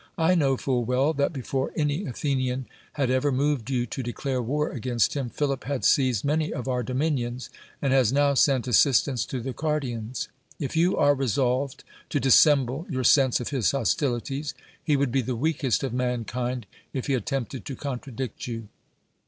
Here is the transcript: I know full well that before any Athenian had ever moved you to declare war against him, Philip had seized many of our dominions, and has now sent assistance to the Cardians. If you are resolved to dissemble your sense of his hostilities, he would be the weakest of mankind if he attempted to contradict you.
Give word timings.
I 0.17 0.33
know 0.33 0.57
full 0.57 0.83
well 0.83 1.13
that 1.13 1.31
before 1.31 1.71
any 1.75 2.05
Athenian 2.07 2.65
had 2.93 3.11
ever 3.11 3.31
moved 3.31 3.69
you 3.69 3.85
to 3.85 4.01
declare 4.01 4.41
war 4.41 4.71
against 4.71 5.13
him, 5.13 5.29
Philip 5.29 5.65
had 5.65 5.85
seized 5.85 6.25
many 6.25 6.51
of 6.51 6.67
our 6.67 6.81
dominions, 6.81 7.51
and 7.83 7.93
has 7.93 8.11
now 8.11 8.33
sent 8.33 8.67
assistance 8.67 9.27
to 9.27 9.39
the 9.39 9.53
Cardians. 9.53 10.27
If 10.59 10.75
you 10.75 10.97
are 10.97 11.13
resolved 11.13 11.83
to 12.09 12.19
dissemble 12.19 12.87
your 12.89 13.03
sense 13.03 13.39
of 13.39 13.49
his 13.49 13.69
hostilities, 13.69 14.55
he 14.83 14.97
would 14.97 15.11
be 15.11 15.21
the 15.21 15.35
weakest 15.35 15.83
of 15.83 15.93
mankind 15.93 16.65
if 16.93 17.05
he 17.05 17.13
attempted 17.13 17.63
to 17.65 17.75
contradict 17.75 18.47
you. 18.47 18.69